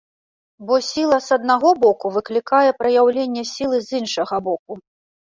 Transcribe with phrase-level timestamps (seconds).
[0.69, 4.73] Бо сіла з аднаго боку выклікае праяўленне сілы з іншага боку.